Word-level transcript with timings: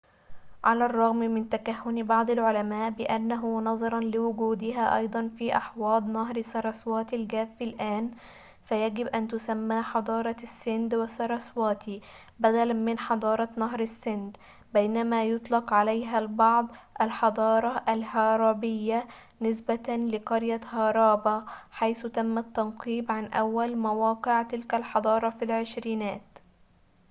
على 0.63 0.85
الرغم 0.85 1.15
من 1.15 1.49
تكهّن 1.49 2.03
بعض 2.03 2.29
العلماء 2.29 2.89
بأنه 2.89 3.61
نظراً 3.61 3.99
لوجودها 3.99 4.97
أيضاً 4.97 5.31
في 5.37 5.57
أحواض 5.57 6.07
نهر 6.09 6.41
ساراسواتي 6.41 7.15
الجاف 7.15 7.61
الآن 7.61 8.11
فيجب 8.65 9.07
أن 9.07 9.27
تسمى 9.27 9.81
حضارة 9.81 10.35
السند 10.43 10.93
والساراسواتي 10.95 12.01
بدلاً 12.39 12.73
من 12.73 12.99
حضارة 12.99 13.49
نهر 13.57 13.79
السند 13.79 14.37
بينما 14.73 15.25
يطلق 15.25 15.73
عليها 15.73 16.19
البعض 16.19 16.67
الحضارة 17.01 17.83
الهارابية 17.89 19.07
نسبةً 19.41 19.95
لقرية 19.95 20.61
هارابا 20.71 21.45
حيث 21.71 22.05
تم 22.05 22.37
التنقيب 22.37 23.11
عن 23.11 23.25
أول 23.25 23.77
مواقع 23.77 24.41
تلك 24.43 24.75
الحضارة 24.75 25.29
في 25.29 25.45
العشرينيات 25.45 26.21